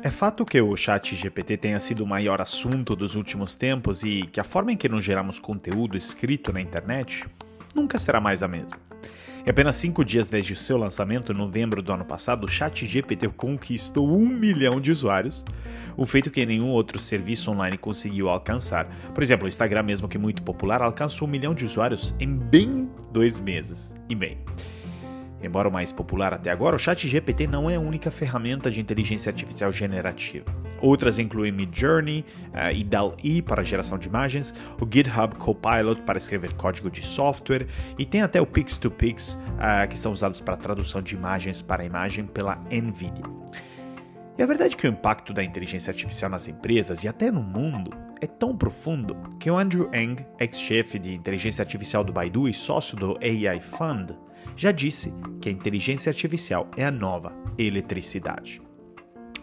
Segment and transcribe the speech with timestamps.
[0.00, 4.22] É fato que o chat GPT tenha sido o maior assunto dos últimos tempos e
[4.22, 7.26] que a forma em que nos geramos conteúdo escrito na internet
[7.74, 8.78] nunca será mais a mesma.
[9.44, 12.86] Em apenas cinco dias desde o seu lançamento, em novembro do ano passado, o chat
[12.86, 15.44] GPT conquistou um milhão de usuários,
[15.96, 18.86] um feito que nenhum outro serviço online conseguiu alcançar.
[19.12, 22.88] Por exemplo, o Instagram, mesmo que muito popular, alcançou um milhão de usuários em bem
[23.12, 24.38] dois meses e meio.
[25.42, 29.30] Embora o mais popular até agora, o ChatGPT não é a única ferramenta de inteligência
[29.30, 30.46] artificial generativa.
[30.80, 36.54] Outras incluem Midjourney uh, e DALL-E para geração de imagens, o GitHub Copilot para escrever
[36.54, 37.66] código de software
[37.98, 42.26] e tem até o Pix-to-Pix uh, que são usados para tradução de imagens para imagem
[42.26, 43.24] pela NVIDIA.
[44.36, 47.42] E a verdade é que o impacto da inteligência artificial nas empresas e até no
[47.42, 52.54] mundo é tão profundo que o Andrew Ng, ex-chefe de inteligência artificial do Baidu e
[52.54, 54.12] sócio do AI Fund,
[54.56, 58.60] já disse que a inteligência artificial é a nova eletricidade.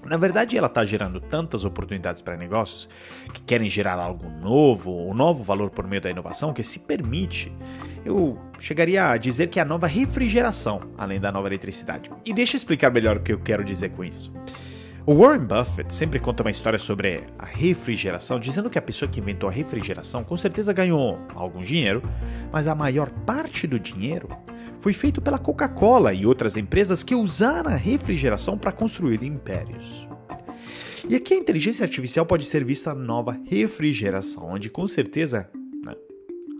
[0.05, 2.87] Na verdade, ela está gerando tantas oportunidades para negócios
[3.33, 7.51] que querem gerar algo novo, um novo valor por meio da inovação, que se permite,
[8.05, 12.11] eu chegaria a dizer que é a nova refrigeração, além da nova eletricidade.
[12.23, 14.31] E deixa eu explicar melhor o que eu quero dizer com isso.
[15.07, 19.19] O Warren Buffett sempre conta uma história sobre a refrigeração, dizendo que a pessoa que
[19.19, 22.01] inventou a refrigeração com certeza ganhou algum dinheiro,
[22.51, 24.29] mas a maior parte do dinheiro
[24.85, 30.07] foi feito pela Coca-Cola e outras empresas que usaram a refrigeração para construir impérios.
[31.09, 35.49] E aqui a inteligência artificial pode ser vista a nova refrigeração, onde com certeza
[35.83, 35.95] né,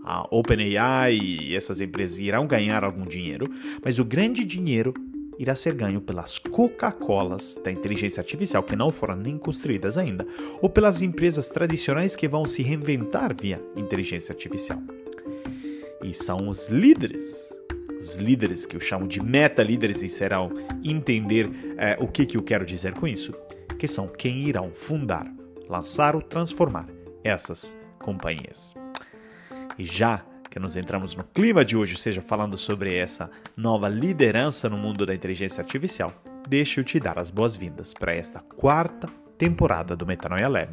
[0.04, 3.48] a OpenAI e essas empresas irão ganhar algum dinheiro,
[3.80, 4.92] mas o grande dinheiro
[5.38, 10.26] irá ser ganho pelas Coca-Colas da inteligência artificial que não foram nem construídas ainda,
[10.60, 14.82] ou pelas empresas tradicionais que vão se reinventar via inteligência artificial.
[16.02, 17.55] E são os líderes,
[18.06, 20.50] os líderes que eu chamo de meta-líderes e serão
[20.84, 23.34] entender é, o que, que eu quero dizer com isso,
[23.78, 25.26] que são quem irão fundar,
[25.68, 26.86] lançar ou transformar
[27.24, 28.74] essas companhias.
[29.76, 33.88] E já que nos entramos no clima de hoje, ou seja, falando sobre essa nova
[33.88, 36.14] liderança no mundo da inteligência artificial,
[36.48, 40.70] deixa eu te dar as boas-vindas para esta quarta temporada do Metanoia Lab,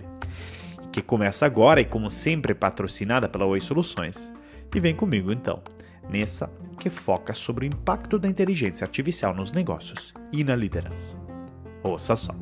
[0.92, 4.32] que começa agora e, como sempre, patrocinada pela Oi Soluções.
[4.74, 5.62] E vem comigo então,
[6.10, 11.18] nessa que foca sobre o impacto da inteligência artificial nos negócios e na liderança.
[11.84, 12.34] Ouça só.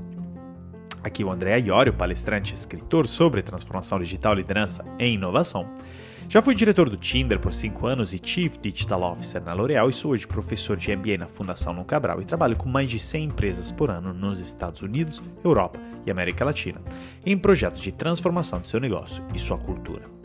[1.04, 5.74] Aqui o André Iorio, palestrante e escritor sobre transformação digital, liderança e inovação.
[6.30, 9.94] Já fui diretor do Tinder por 5 anos e Chief Digital Officer na L'Oréal e
[9.94, 13.26] sou hoje professor de MBA na Fundação No Cabral e trabalho com mais de 100
[13.26, 16.82] empresas por ano nos Estados Unidos, Europa e América Latina,
[17.26, 20.21] em projetos de transformação de seu negócio e sua cultura.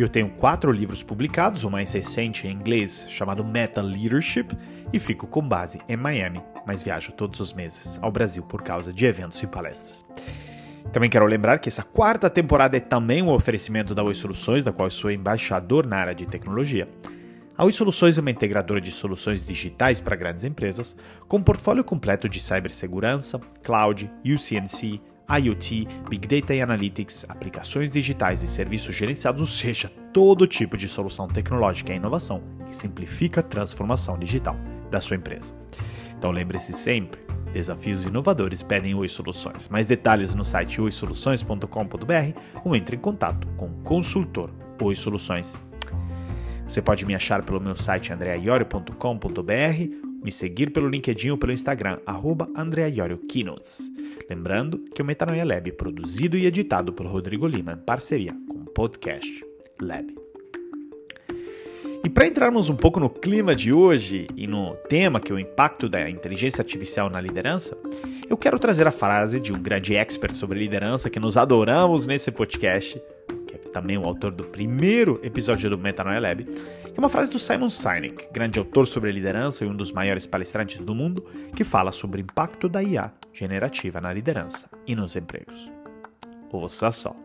[0.00, 4.56] Eu tenho quatro livros publicados, o mais recente em inglês chamado Meta Leadership,
[4.90, 8.94] e fico com base em Miami, mas viajo todos os meses ao Brasil por causa
[8.94, 10.06] de eventos e palestras.
[10.90, 14.72] Também quero lembrar que essa quarta temporada é também um oferecimento da Oi Soluções, da
[14.72, 16.88] qual sou embaixador na área de tecnologia.
[17.54, 20.96] A Oi Soluções é uma integradora de soluções digitais para grandes empresas,
[21.28, 24.98] com um portfólio completo de cibersegurança, cloud, UCNC,
[25.38, 30.88] IoT, Big Data e Analytics, aplicações digitais e serviços gerenciados, ou seja, todo tipo de
[30.88, 34.56] solução tecnológica e inovação que simplifica a transformação digital
[34.90, 35.54] da sua empresa.
[36.16, 37.20] Então lembre-se sempre,
[37.52, 39.68] Desafios inovadores pedem Oi Soluções.
[39.68, 45.60] Mais detalhes no site oisoluções.com.br ou entre em contato com o consultor Oi Soluções.
[46.66, 51.98] Você pode me achar pelo meu site andreaiorio.com.br, me seguir pelo LinkedIn ou pelo Instagram,
[52.06, 52.48] arroba
[53.28, 53.90] Keynotes.
[54.28, 58.58] Lembrando que o Metanoia Lab é produzido e editado por Rodrigo Lima, em parceria com
[58.58, 59.44] o Podcast
[59.80, 60.14] Lab.
[62.02, 65.38] E para entrarmos um pouco no clima de hoje e no tema que é o
[65.38, 67.76] impacto da inteligência artificial na liderança,
[68.28, 72.30] eu quero trazer a frase de um grande expert sobre liderança que nos adoramos nesse
[72.30, 73.00] podcast,
[73.72, 77.70] também o autor do primeiro episódio do Metanoia Lab, que é uma frase do Simon
[77.70, 81.24] Sinek, grande autor sobre liderança e um dos maiores palestrantes do mundo,
[81.54, 85.70] que fala sobre o impacto da IA generativa na liderança e nos empregos.
[86.52, 87.16] Ouça só.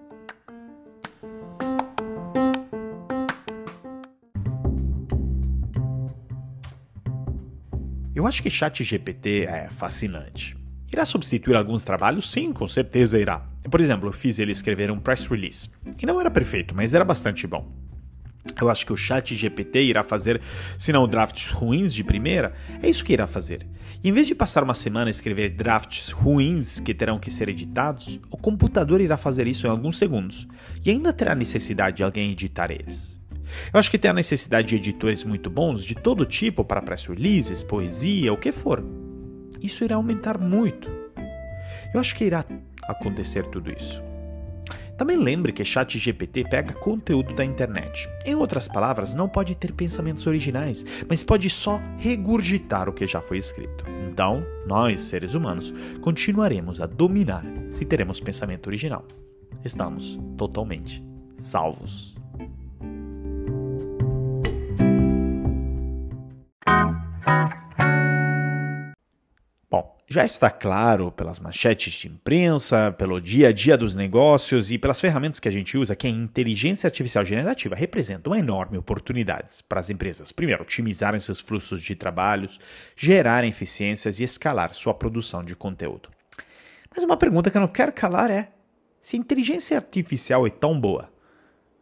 [8.15, 10.64] Eu acho que ChatGPT é fascinante.
[10.95, 12.31] Irá substituir alguns trabalhos?
[12.31, 13.45] Sim, com certeza irá.
[13.69, 15.69] Por exemplo, eu fiz ele escrever um press release.
[16.01, 17.69] E não era perfeito, mas era bastante bom.
[18.61, 20.39] Eu acho que o chat GPT irá fazer,
[20.77, 23.67] se não drafts ruins de primeira, é isso que irá fazer.
[24.01, 27.49] E em vez de passar uma semana a escrever drafts ruins que terão que ser
[27.49, 30.47] editados, o computador irá fazer isso em alguns segundos
[30.85, 33.19] e ainda terá necessidade de alguém editar eles.
[33.73, 37.05] Eu acho que tem a necessidade de editores muito bons de todo tipo para press
[37.05, 38.81] releases, poesia, o que for.
[39.65, 40.87] Isso irá aumentar muito.
[41.91, 42.45] Eu acho que irá
[42.83, 43.99] acontecer tudo isso.
[44.95, 48.07] Também lembre que ChatGPT pega conteúdo da internet.
[48.25, 53.21] Em outras palavras, não pode ter pensamentos originais, mas pode só regurgitar o que já
[53.21, 53.85] foi escrito.
[54.09, 59.03] Então, nós, seres humanos, continuaremos a dominar se teremos pensamento original.
[59.65, 61.03] Estamos totalmente
[61.37, 62.14] salvos.
[70.15, 75.01] Já está claro pelas manchetes de imprensa, pelo dia a dia dos negócios e pelas
[75.01, 79.81] ferramentas que a gente usa que a inteligência artificial generativa representa uma enorme oportunidade para
[79.81, 80.31] as empresas.
[80.31, 82.61] Primeiro, otimizarem seus fluxos de trabalhos,
[82.95, 86.07] gerarem eficiências e escalar sua produção de conteúdo.
[86.95, 88.53] Mas uma pergunta que eu não quero calar é:
[89.01, 91.09] se a inteligência artificial é tão boa,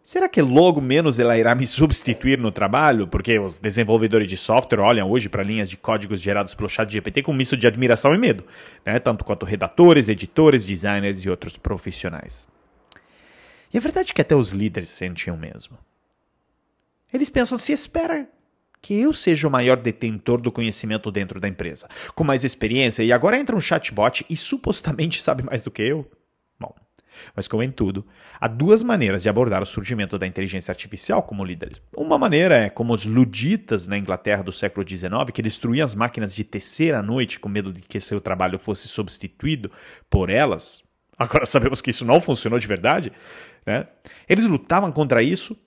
[0.04, 3.08] Será que logo menos ela irá me substituir no trabalho?
[3.08, 7.24] Porque os desenvolvedores de software olham hoje para linhas de códigos gerados pelo chat GPT
[7.24, 8.44] com um misto de admiração e medo,
[8.86, 9.00] né?
[9.00, 12.50] tanto quanto redatores, editores, designers e outros profissionais.
[13.74, 15.78] E a verdade é que até os líderes sentem o mesmo.
[17.14, 18.28] Eles pensam, se espera
[18.82, 23.14] que eu seja o maior detentor do conhecimento dentro da empresa, com mais experiência, e
[23.14, 26.06] agora entra um chatbot e supostamente sabe mais do que eu.
[27.36, 28.06] Mas, como em tudo,
[28.40, 31.82] há duas maneiras de abordar o surgimento da inteligência artificial como líderes.
[31.96, 36.36] Uma maneira é como os luditas na Inglaterra do século XIX, que destruíam as máquinas
[36.36, 39.72] de tecer à noite com medo de que seu trabalho fosse substituído
[40.10, 40.84] por elas.
[41.18, 43.12] Agora sabemos que isso não funcionou de verdade.
[43.66, 43.88] Né?
[44.28, 45.58] Eles lutavam contra isso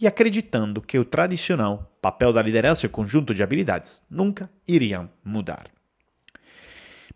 [0.00, 5.10] e acreditando que o tradicional papel da liderança e o conjunto de habilidades nunca iriam
[5.24, 5.77] mudar.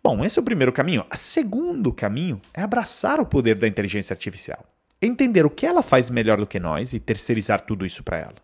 [0.04, 1.04] Bom, esse é o primeiro caminho.
[1.12, 4.66] O segundo caminho é abraçar o poder da inteligência artificial.
[5.00, 8.34] Entender o que ela faz melhor do que nós e terceirizar tudo isso para ela.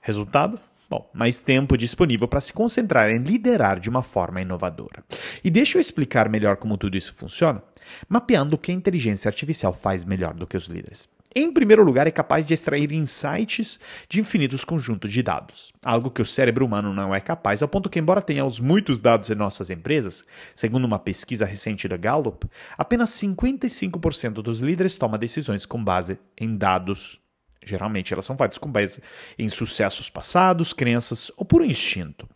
[0.00, 0.58] Resultado?
[0.88, 5.04] Bom, mais tempo disponível para se concentrar em liderar de uma forma inovadora.
[5.44, 7.62] E deixa eu explicar melhor como tudo isso funciona,
[8.08, 11.10] mapeando o que a inteligência artificial faz melhor do que os líderes.
[11.34, 16.20] Em primeiro lugar, é capaz de extrair insights de infinitos conjuntos de dados, algo que
[16.20, 19.70] o cérebro humano não é capaz, ao ponto que, embora tenhamos muitos dados em nossas
[19.70, 22.46] empresas, segundo uma pesquisa recente da Gallup,
[22.76, 27.18] apenas 55% dos líderes tomam decisões com base em dados.
[27.64, 29.00] Geralmente, elas são feitas com base
[29.38, 32.28] em sucessos passados, crenças ou por instinto.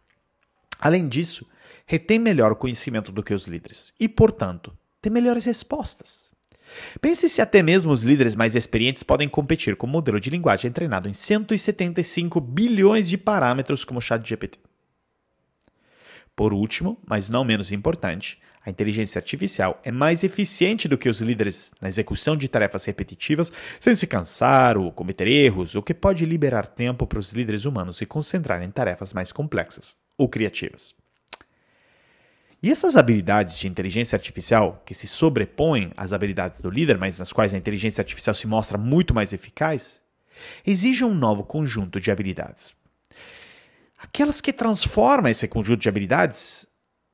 [0.81, 1.47] Além disso,
[1.85, 6.26] retém melhor o conhecimento do que os líderes e, portanto, tem melhores respostas.
[7.01, 10.71] Pense se até mesmo os líderes mais experientes podem competir com um modelo de linguagem
[10.71, 14.59] treinado em 175 bilhões de parâmetros como o ChatGPT.
[16.35, 21.21] Por último, mas não menos importante, a inteligência artificial é mais eficiente do que os
[21.21, 26.27] líderes na execução de tarefas repetitivas sem se cansar ou cometer erros, o que pode
[26.27, 30.95] liberar tempo para os líderes humanos se concentrar em tarefas mais complexas ou criativas.
[32.63, 37.33] E essas habilidades de inteligência artificial, que se sobrepõem às habilidades do líder, mas nas
[37.33, 40.03] quais a inteligência artificial se mostra muito mais eficaz,
[40.67, 42.75] exigem um novo conjunto de habilidades.
[43.99, 46.67] Aquelas que transformam esse conjunto de habilidades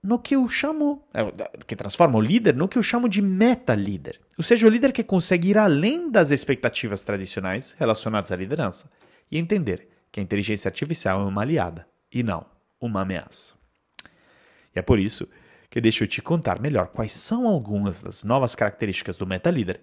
[0.02, 1.22] no que eu chamo, é,
[1.66, 4.20] que transforma o líder no que eu chamo de meta-líder.
[4.36, 8.90] Ou seja, o líder que consegue ir além das expectativas tradicionais relacionadas à liderança
[9.30, 12.44] e entender que a inteligência artificial é uma aliada e não
[12.80, 13.61] uma ameaça.
[14.74, 15.28] E é por isso
[15.70, 19.80] que deixa eu te contar melhor quais são algumas das novas características do MetaLeader,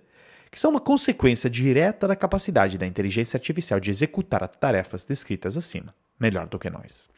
[0.52, 5.58] que são uma consequência direta da capacidade da inteligência artificial de executar as tarefas descritas
[5.58, 7.10] acima, melhor do que nós.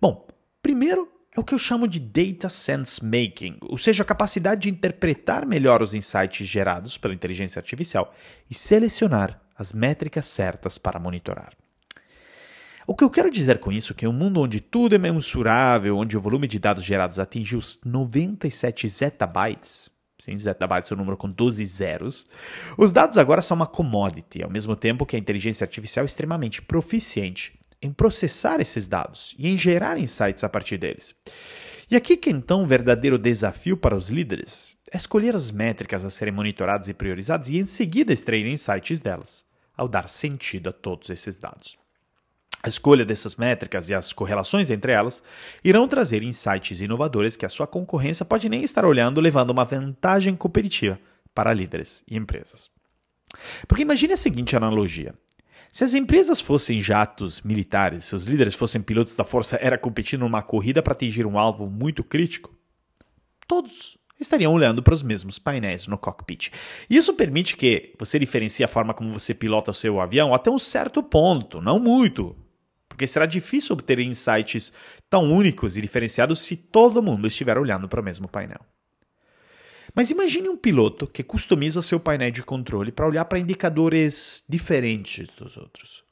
[0.00, 0.26] Bom,
[0.62, 4.70] primeiro é o que eu chamo de data sense making, ou seja, a capacidade de
[4.70, 8.14] interpretar melhor os insights gerados pela inteligência artificial
[8.50, 11.52] e selecionar as métricas certas para monitorar.
[12.90, 14.98] O que eu quero dizer com isso é que em um mundo onde tudo é
[14.98, 20.98] mensurável, onde o volume de dados gerados atinge os 97 zettabytes, sim, zettabytes é um
[20.98, 22.26] número com 12 zeros,
[22.76, 26.60] os dados agora são uma commodity, ao mesmo tempo que a inteligência artificial é extremamente
[26.60, 31.14] proficiente em processar esses dados e em gerar insights a partir deles.
[31.88, 36.10] E aqui que então o verdadeiro desafio para os líderes é escolher as métricas a
[36.10, 41.08] serem monitoradas e priorizadas e em seguida extrair insights delas, ao dar sentido a todos
[41.08, 41.78] esses dados.
[42.62, 45.22] A escolha dessas métricas e as correlações entre elas
[45.64, 50.36] irão trazer insights inovadores que a sua concorrência pode nem estar olhando, levando uma vantagem
[50.36, 50.98] competitiva
[51.34, 52.70] para líderes e empresas.
[53.66, 55.14] Porque imagine a seguinte analogia:
[55.70, 60.20] se as empresas fossem jatos militares, se os líderes fossem pilotos da Força Aérea competindo
[60.20, 62.54] numa corrida para atingir um alvo muito crítico,
[63.46, 66.50] todos estariam olhando para os mesmos painéis no cockpit.
[66.90, 70.58] Isso permite que você diferencie a forma como você pilota o seu avião até um
[70.58, 72.36] certo ponto, não muito,
[72.90, 74.72] porque será difícil obter insights
[75.08, 78.60] tão únicos e diferenciados se todo mundo estiver olhando para o mesmo painel.
[79.94, 85.28] Mas imagine um piloto que customiza seu painel de controle para olhar para indicadores diferentes
[85.28, 86.04] dos outros.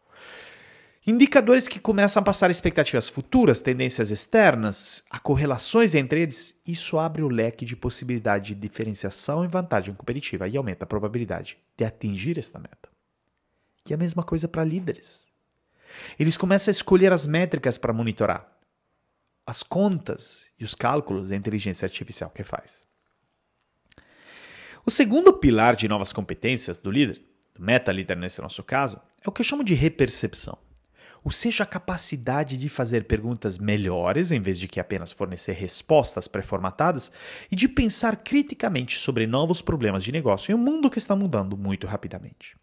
[1.07, 6.61] Indicadores que começam a passar expectativas futuras, tendências externas, a correlações entre eles.
[6.67, 11.57] Isso abre o leque de possibilidade de diferenciação e vantagem competitiva e aumenta a probabilidade
[11.77, 12.89] de atingir esta meta.
[13.89, 15.29] E a mesma coisa para líderes.
[16.19, 18.47] Eles começam a escolher as métricas para monitorar,
[19.47, 22.85] as contas e os cálculos da inteligência artificial que faz.
[24.85, 27.23] O segundo pilar de novas competências do líder,
[27.55, 30.59] do meta-líder nesse nosso caso, é o que eu chamo de repercepção
[31.25, 36.29] ou seja, a capacidade de fazer perguntas melhores em vez de que apenas fornecer respostas
[36.29, 37.13] pré-formatadas
[37.51, 41.57] e de pensar criticamente sobre novos problemas de negócio em um mundo que está mudando
[41.57, 42.57] muito rapidamente.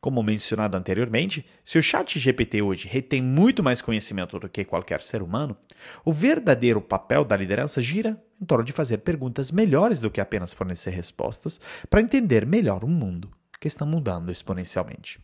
[0.00, 5.00] Como mencionado anteriormente, se o chat GPT hoje retém muito mais conhecimento do que qualquer
[5.00, 5.54] ser humano,
[6.02, 10.54] o verdadeiro papel da liderança gira em torno de fazer perguntas melhores do que apenas
[10.54, 13.30] fornecer respostas para entender melhor o mundo
[13.60, 15.20] que está mudando exponencialmente.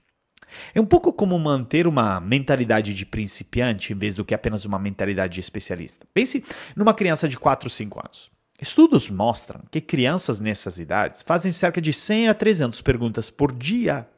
[0.74, 4.78] É um pouco como manter uma mentalidade de principiante em vez do que apenas uma
[4.78, 6.06] mentalidade de especialista.
[6.12, 6.44] Pense
[6.76, 8.30] numa criança de 4 ou 5 anos.
[8.60, 14.08] Estudos mostram que crianças nessas idades fazem cerca de 100 a 300 perguntas por dia,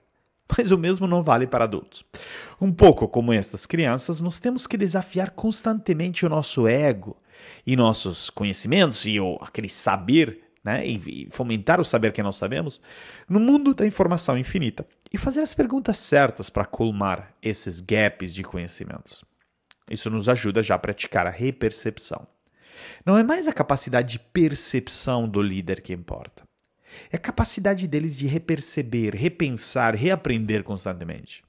[0.57, 2.05] mas o mesmo não vale para adultos.
[2.61, 7.17] Um pouco como estas crianças, nós temos que desafiar constantemente o nosso ego
[7.67, 12.81] e nossos conhecimentos e aquele saber né, e fomentar o saber que não sabemos,
[13.28, 18.43] no mundo da informação infinita e fazer as perguntas certas para colmar esses gaps de
[18.43, 19.25] conhecimentos.
[19.90, 22.26] Isso nos ajuda já a praticar a repercepção.
[23.05, 26.48] Não é mais a capacidade de percepção do líder que importa.
[27.11, 31.42] É a capacidade deles de reperceber, repensar, reaprender constantemente.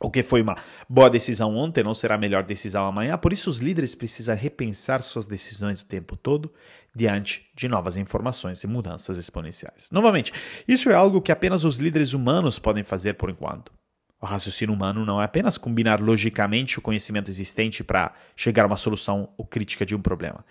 [0.00, 0.56] O que foi uma
[0.88, 5.02] boa decisão ontem não será a melhor decisão amanhã, por isso os líderes precisam repensar
[5.02, 6.52] suas decisões o tempo todo
[6.94, 9.88] diante de novas informações e mudanças exponenciais.
[9.90, 10.32] Novamente,
[10.68, 13.72] isso é algo que apenas os líderes humanos podem fazer por enquanto.
[14.20, 18.76] O raciocínio humano não é apenas combinar logicamente o conhecimento existente para chegar a uma
[18.76, 20.44] solução ou crítica de um problema.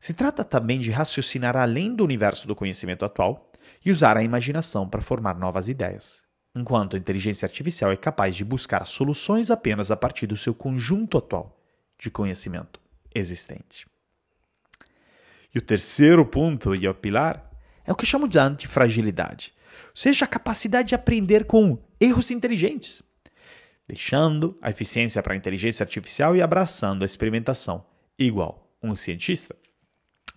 [0.00, 3.52] Se trata também de raciocinar além do universo do conhecimento atual
[3.84, 8.44] e usar a imaginação para formar novas ideias enquanto a inteligência artificial é capaz de
[8.44, 11.60] buscar soluções apenas a partir do seu conjunto atual
[11.98, 12.80] de conhecimento
[13.14, 13.86] existente.
[15.54, 17.50] E o terceiro ponto e o pilar
[17.84, 19.52] é o que eu chamo de antifragilidade,
[19.86, 23.02] ou seja, a capacidade de aprender com erros inteligentes,
[23.86, 27.84] deixando a eficiência para a inteligência artificial e abraçando a experimentação,
[28.18, 29.56] igual um cientista.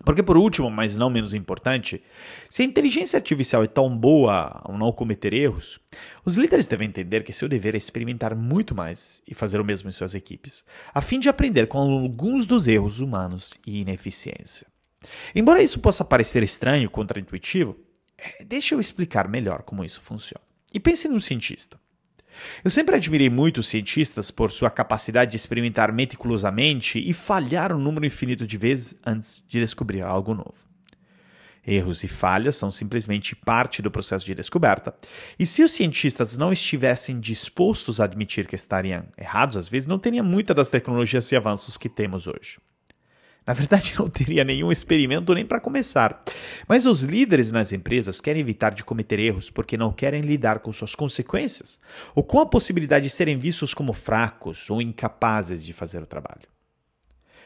[0.04, 2.02] Porque, por último, mas não menos importante,
[2.50, 5.80] se a inteligência artificial é tão boa ao não cometer erros,
[6.24, 9.88] os líderes devem entender que seu dever é experimentar muito mais e fazer o mesmo
[9.88, 14.66] em suas equipes, a fim de aprender com alguns dos erros humanos e ineficiência.
[15.34, 17.76] Embora isso possa parecer estranho, contraintuitivo,
[18.16, 20.44] é, deixa eu explicar melhor como isso funciona.
[20.72, 21.78] E pense num cientista.
[22.62, 27.78] Eu sempre admirei muito os cientistas por sua capacidade de experimentar meticulosamente e falhar um
[27.78, 30.64] número infinito de vezes antes de descobrir algo novo.
[31.66, 34.94] Erros e falhas são simplesmente parte do processo de descoberta,
[35.38, 39.98] e se os cientistas não estivessem dispostos a admitir que estariam errados, às vezes não
[39.98, 42.58] teria muita das tecnologias e avanços que temos hoje.
[43.46, 46.22] Na verdade, não teria nenhum experimento nem para começar.
[46.66, 50.72] Mas os líderes nas empresas querem evitar de cometer erros porque não querem lidar com
[50.72, 51.78] suas consequências
[52.14, 56.48] ou com a possibilidade de serem vistos como fracos ou incapazes de fazer o trabalho.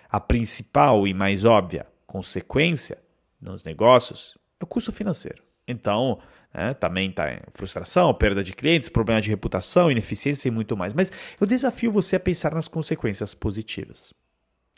[0.09, 2.99] A principal e mais óbvia consequência
[3.41, 5.43] nos negócios é o custo financeiro.
[5.67, 6.19] Então,
[6.55, 10.95] é, também está frustração, perda de clientes, problema de reputação, ineficiência e muito mais.
[10.95, 14.15] Mas eu desafio você a pensar nas consequências positivas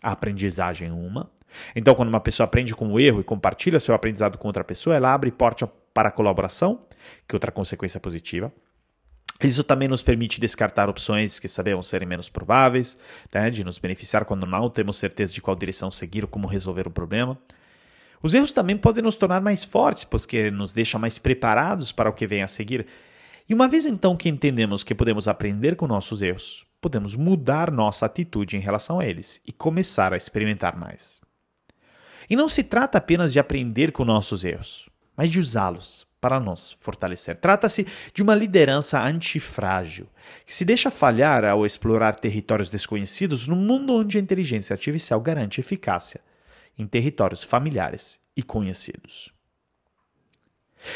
[0.02, 1.30] a aprendizagem é uma.
[1.74, 4.94] Então, quando uma pessoa aprende com o erro e compartilha seu aprendizado com outra pessoa,
[4.94, 6.86] ela abre porta para a colaboração,
[7.26, 8.52] que é outra consequência positiva.
[9.42, 12.98] Isso também nos permite descartar opções que sabemos serem menos prováveis,
[13.32, 16.86] né, de nos beneficiar quando não temos certeza de qual direção seguir ou como resolver
[16.86, 17.38] o problema.
[18.22, 22.12] Os erros também podem nos tornar mais fortes, porque nos deixam mais preparados para o
[22.12, 22.86] que vem a seguir.
[23.48, 28.06] E uma vez então que entendemos que podemos aprender com nossos erros, podemos mudar nossa
[28.06, 31.20] atitude em relação a eles e começar a experimentar mais.
[32.28, 36.76] E não se trata apenas de aprender com nossos erros, mas de usá-los para nos
[36.78, 37.36] fortalecer.
[37.36, 40.06] Trata-se de uma liderança antifrágil,
[40.44, 45.60] que se deixa falhar ao explorar territórios desconhecidos no mundo onde a inteligência artificial garante
[45.60, 46.20] eficácia
[46.78, 49.32] em territórios familiares e conhecidos.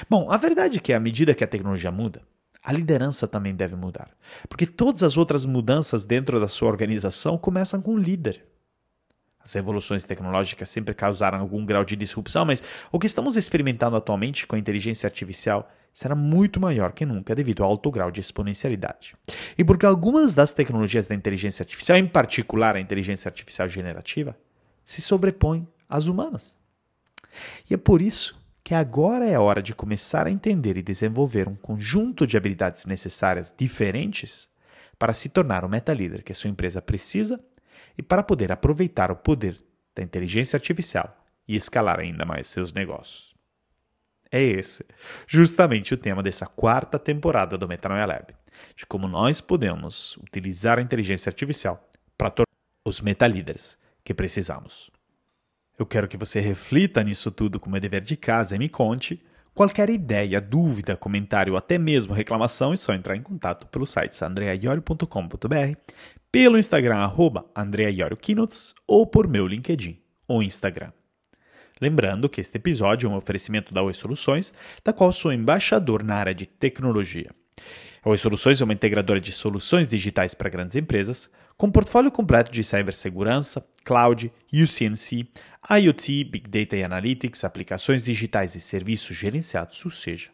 [0.09, 2.23] Bom, a verdade é que à medida que a tecnologia muda,
[2.65, 4.09] a liderança também deve mudar.
[4.49, 8.43] Porque todas as outras mudanças dentro da sua organização começam com o líder.
[9.39, 14.47] As revoluções tecnológicas sempre causaram algum grau de disrupção, mas o que estamos experimentando atualmente
[14.47, 19.15] com a inteligência artificial será muito maior que nunca devido ao alto grau de exponencialidade.
[19.59, 24.35] E porque algumas das tecnologias da inteligência artificial, em particular a inteligência artificial generativa,
[24.87, 26.57] se sobrepõem às humanas.
[27.69, 31.55] E é por isso que agora é hora de começar a entender e desenvolver um
[31.55, 34.49] conjunto de habilidades necessárias diferentes
[34.99, 37.39] para se tornar o meta-líder que a sua empresa precisa
[37.99, 39.63] e para poder aproveitar o poder
[39.95, 41.15] da inteligência artificial
[41.47, 43.35] e escalar ainda mais seus negócios.
[44.33, 44.85] É esse
[45.27, 48.35] justamente o tema dessa quarta temporada do Metanoia Lab,
[48.75, 52.49] de como nós podemos utilizar a inteligência artificial para tornar
[52.87, 54.94] os metalíderes que precisamos.
[55.79, 59.21] Eu quero que você reflita nisso tudo como é dever de casa e me conte
[59.53, 64.23] qualquer ideia, dúvida, comentário ou até mesmo reclamação é só entrar em contato pelo site
[64.25, 65.79] andreaiorio.com.br,
[66.31, 67.45] pelo Instagram arroba
[68.87, 70.93] ou por meu LinkedIn ou Instagram.
[71.81, 74.55] Lembrando que este episódio é um oferecimento da Oi Soluções,
[74.85, 77.31] da qual sou embaixador na área de tecnologia.
[78.05, 82.53] A Oi Soluções é uma integradora de soluções digitais para grandes empresas, com portfólio completo
[82.53, 85.27] de cibersegurança, cloud, UCNC,
[85.71, 90.29] IoT, Big Data e Analytics, aplicações digitais e serviços gerenciados, ou seja,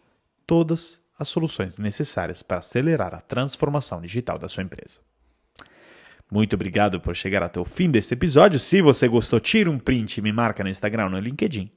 [0.44, 5.00] todas as soluções necessárias para acelerar a transformação digital da sua empresa.
[6.28, 8.58] Muito obrigado por chegar até o fim desse episódio.
[8.58, 11.70] Se você gostou, tira um print e me marca no Instagram ou no LinkedIn.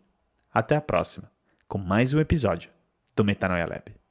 [0.51, 1.31] Até a próxima,
[1.67, 2.71] com mais um episódio
[3.15, 4.02] do Metanoia Lab.